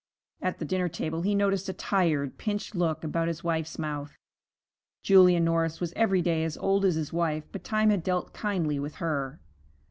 [0.41, 4.17] At the dinner table he noticed a tired, pinched look about his wife's mouth.
[5.03, 8.79] Julia Norris was every day as old as his wife, but time had dealt kindly
[8.79, 9.39] with her.